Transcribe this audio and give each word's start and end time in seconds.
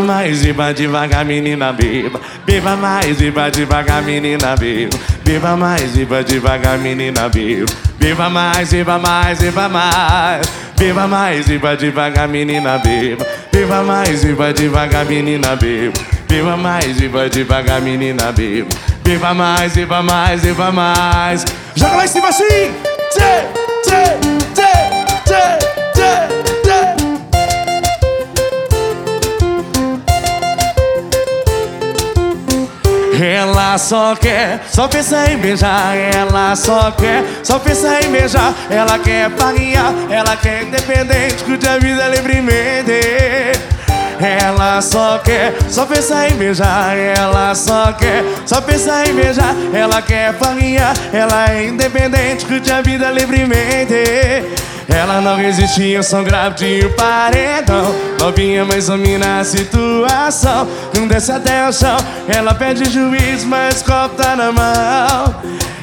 beba 0.00 0.72
devagar, 0.72 1.24
menina, 1.24 1.72
beba. 1.72 2.20
Beba 2.46 2.76
mais, 2.76 3.18
beba 3.18 3.50
devagar, 3.50 4.02
menina, 4.02 4.56
beba. 4.56 4.98
Beba 5.24 5.56
mais, 5.56 5.92
beba 5.92 6.22
devagar, 6.22 6.78
menina, 6.78 7.28
beba. 7.28 7.66
Beba 7.98 8.30
mais, 8.30 8.72
beba 8.72 8.98
mais, 8.98 9.38
beba 9.38 9.68
mais. 9.68 10.46
Beba 10.76 11.06
mais, 11.06 11.46
beba 11.46 11.76
devagar, 11.76 12.28
menina, 12.28 12.78
beba. 12.78 13.26
Beba 13.52 13.82
mais, 13.82 14.24
beba 14.24 14.52
devagar, 14.52 15.04
menina, 15.04 15.56
beba. 15.56 15.92
Beba 16.28 16.56
mais, 16.56 16.98
beba 16.98 17.28
devagar, 17.28 17.80
menina, 17.80 18.32
beba. 18.32 18.68
Beba 19.04 19.34
mais, 19.34 19.74
beba 19.74 20.02
mais, 20.02 20.40
beba 20.42 20.72
mais. 20.72 21.44
Joga 21.74 21.96
lá 21.96 22.04
em 22.04 22.08
cima 22.08 22.28
assim! 22.28 22.72
Tchê, 23.10 23.46
tchê, 23.84 24.04
tchê, 24.54 24.72
tchê, 25.24 25.71
Ela 33.20 33.76
só 33.76 34.14
quer, 34.16 34.62
só 34.70 34.88
pensa 34.88 35.30
em 35.30 35.36
beijar. 35.36 35.94
Ela 35.96 36.56
só 36.56 36.90
quer, 36.92 37.24
só 37.42 37.58
pensa 37.58 38.00
em 38.02 38.10
beijar. 38.10 38.54
Ela 38.70 38.98
quer 38.98 39.30
paguear, 39.30 39.92
ela 40.10 40.36
quer 40.36 40.62
independente, 40.62 41.44
curte 41.44 41.68
a 41.68 41.78
vida 41.78 42.08
livremente. 42.08 43.00
Ela 44.20 44.80
só 44.80 45.18
quer, 45.18 45.54
só 45.68 45.84
pensa 45.84 46.28
em 46.28 46.34
beijar. 46.36 46.96
Ela 46.96 47.54
só 47.54 47.92
quer, 47.92 48.24
só 48.46 48.60
pensa 48.60 49.04
em 49.06 49.14
beijar. 49.14 49.54
Ela 49.74 50.00
quer 50.00 50.32
paguear, 50.34 50.94
ela 51.12 51.50
é 51.50 51.66
independente, 51.66 52.46
curte 52.46 52.72
a 52.72 52.80
vida 52.80 53.10
livremente. 53.10 53.94
Ela 54.88 55.20
não 55.20 55.36
resistia, 55.36 55.96
eu 55.96 56.02
sou 56.02 56.22
grave 56.22 56.56
de 56.56 56.88
paredão 56.90 57.91
Novinha, 58.22 58.64
mas 58.64 58.86
domina 58.86 59.40
a 59.40 59.44
situação. 59.44 60.68
Não 60.94 61.08
desce 61.08 61.32
até 61.32 61.68
o 61.68 61.72
chão. 61.72 61.96
Ela 62.28 62.54
pede 62.54 62.88
juiz, 62.88 63.42
mas 63.42 63.82
copo 63.82 64.14
tá 64.14 64.36
na 64.36 64.52
mão. 64.52 65.34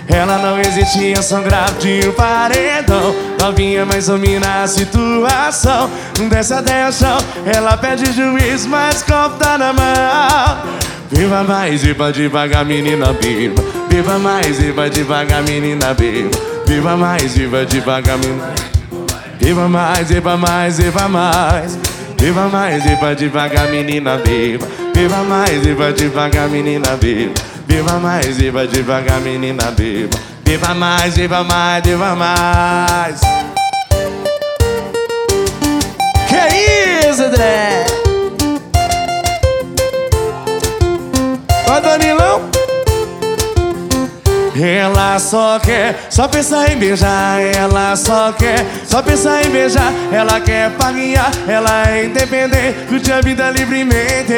Ela 0.08 0.38
não 0.38 0.56
resistia, 0.56 1.18
eu 1.18 1.22
sou 1.22 1.42
grave 1.42 1.74
de 1.82 2.12
paredão. 2.14 3.14
Novinha, 3.42 3.86
mas 3.86 4.08
domina 4.08 4.64
a 4.64 4.68
situação. 4.68 5.92
Não 6.18 6.30
desce 6.30 6.54
até 6.54 6.88
o 6.88 6.94
chão. 6.94 7.18
Ela 7.46 7.76
pede 7.76 8.10
juiz, 8.14 8.66
mas 8.66 9.04
copo 9.04 9.36
tá 9.36 9.58
na 9.58 9.74
mão. 9.74 10.64
Viva 11.12 11.44
mais, 11.44 11.84
viva 11.84 12.10
devagar, 12.10 12.64
menina, 12.64 13.12
viva. 13.22 13.62
Viva 13.90 14.18
mais, 14.18 14.60
viva 14.60 14.90
devagar, 14.90 15.44
menina, 15.44 15.94
viva. 15.94 16.30
Viva 16.66 16.96
mais, 16.96 17.36
viva 17.36 17.66
devagar, 17.66 18.18
menina. 18.18 18.54
Viva 19.42 19.68
mais, 19.68 20.08
viva 20.08 20.38
mais, 20.38 20.78
viva 20.78 21.10
mais. 21.10 21.99
Viva 22.20 22.50
mais, 22.50 22.84
viva 22.84 23.16
devagar, 23.16 23.70
menina, 23.70 24.18
viva. 24.18 24.68
Viva 24.94 25.24
mais, 25.24 25.62
viva 25.66 25.94
devagar, 25.94 26.50
menina, 26.50 26.98
viva. 26.98 27.34
Viva 27.66 27.98
mais, 27.98 28.36
viva 28.38 28.68
devagar, 28.68 29.22
menina, 29.22 29.72
viva. 29.72 30.10
Viva 30.44 30.74
mais, 30.74 31.16
viva 31.16 31.44
mais, 31.46 31.82
viva 31.82 32.16
mais. 32.16 33.22
Que 36.28 37.10
isso, 37.10 37.24
André? 37.24 37.69
Ela 44.62 45.18
só 45.20 45.58
quer, 45.60 46.08
só 46.10 46.28
pensa 46.28 46.70
em 46.72 46.78
beijar. 46.78 47.40
Ela 47.42 47.96
só 47.96 48.32
quer, 48.34 48.66
só 48.86 49.02
pensa 49.02 49.42
em 49.42 49.50
beijar. 49.50 49.92
Ela 50.12 50.40
quer 50.42 50.72
paguear, 50.72 51.32
ela 51.48 51.90
é 51.90 52.06
independente, 52.06 52.86
curte 52.88 53.12
a 53.12 53.22
vida 53.22 53.50
livremente. 53.52 54.34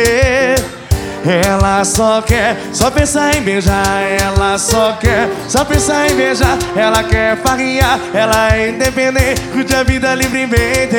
Ela 1.26 1.84
só 1.84 2.22
quer, 2.22 2.58
só 2.72 2.92
pensa 2.92 3.32
em 3.36 3.42
beijar. 3.42 4.04
Ela 4.22 4.58
só 4.58 4.94
quer, 4.94 5.30
só 5.48 5.66
pensa 5.66 6.08
em 6.08 6.16
beijar. 6.16 6.58
Ela 6.76 7.04
quer 7.04 7.38
paguear, 7.38 8.00
ela 8.14 8.56
é 8.56 8.70
independente, 8.70 9.42
curte 9.52 9.76
a 9.76 9.84
vida 9.84 10.14
livremente. 10.14 10.98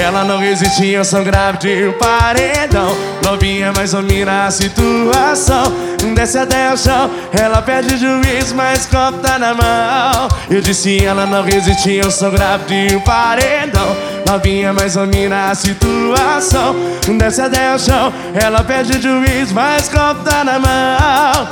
Ela 0.00 0.24
não 0.24 0.38
resistia, 0.38 0.98
eu 0.98 1.04
sou 1.04 1.22
grave 1.24 1.58
de 1.58 1.92
paredão 1.98 3.11
Novinha, 3.72 3.74
mas 3.74 3.92
domina 3.92 4.46
a 4.46 4.50
situação. 4.50 5.72
Desce 6.14 6.38
até 6.38 6.72
o 6.72 6.76
chão, 6.76 7.10
ela 7.32 7.62
pede 7.62 7.96
juiz, 7.96 8.52
mas 8.52 8.86
copo 8.86 9.18
tá 9.18 9.38
na 9.38 9.54
mão. 9.54 10.28
Eu 10.50 10.60
disse, 10.60 11.04
ela 11.04 11.26
não 11.26 11.42
resistia, 11.42 12.02
eu 12.02 12.10
sou 12.10 12.30
grave 12.30 12.88
de 12.88 12.98
paredão. 13.00 13.96
Novinha, 14.26 14.72
mas 14.72 14.94
domina 14.94 15.50
a 15.50 15.54
situação. 15.54 16.76
Desce 17.18 17.40
até 17.40 17.74
o 17.74 17.78
chão, 17.78 18.12
ela 18.34 18.62
pede 18.62 19.00
juiz, 19.00 19.52
mas 19.52 19.88
copo 19.88 20.22
tá 20.24 20.44
na 20.44 20.58
mão. 20.58 21.48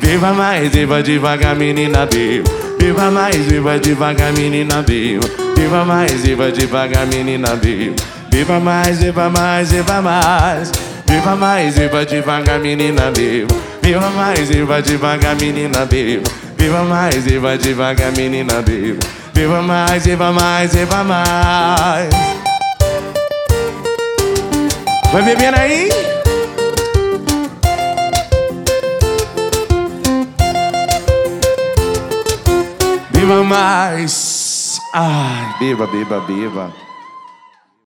Viva 0.00 0.32
mais, 0.32 0.68
viva 0.70 1.02
devagar, 1.02 1.56
menina, 1.56 2.04
viva 2.04 2.44
Viva 2.78 3.10
mais, 3.10 3.36
viva 3.36 3.78
devagar, 3.78 4.32
menina, 4.34 4.82
viva 4.82 5.26
Viva 5.56 5.82
mais, 5.82 6.12
viva 6.20 6.52
devagar, 6.52 7.06
menina, 7.06 7.56
viva 7.56 7.96
Viva 8.28 8.60
mais, 8.60 8.98
viva 8.98 9.30
mais, 9.30 9.70
viva 9.72 10.02
mais 10.02 10.93
Viva 11.06 11.36
mais, 11.36 11.76
viva 11.78 12.04
devagar, 12.04 12.58
menina, 12.58 13.10
viva 13.10 13.48
Viva 13.82 14.10
mais, 14.10 14.48
viva 14.48 14.82
devagar, 14.82 15.36
menina, 15.36 15.84
viva 15.84 16.22
Viva 16.56 16.82
mais, 16.84 17.24
viva 17.24 17.56
devagar, 17.56 18.12
menina, 18.12 18.62
viva 18.62 19.00
Viva 19.32 19.62
mais, 19.62 20.04
viva 20.04 20.32
mais, 20.32 20.74
viva 20.74 21.04
mais 21.04 22.08
Vai 25.12 25.22
bebendo 25.22 25.58
aí? 25.60 25.88
Viva 33.12 33.44
mais! 33.44 34.80
Ai, 34.92 35.54
beba, 35.60 35.86
beba, 35.86 36.20
beba. 36.20 36.72